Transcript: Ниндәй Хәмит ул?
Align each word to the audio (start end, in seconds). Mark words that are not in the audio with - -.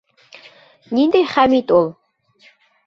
Ниндәй 1.01 1.29
Хәмит 1.35 1.77
ул? 1.81 1.91